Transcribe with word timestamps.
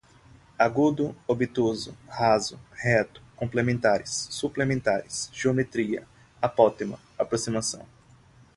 agudo, 0.57 1.15
obtuso, 1.27 1.95
raso, 2.07 2.59
reto, 2.71 3.21
complementares, 3.35 4.09
suplementares, 4.31 5.29
geometria, 5.31 6.07
apótema, 6.41 6.97
aproximação 7.19 7.85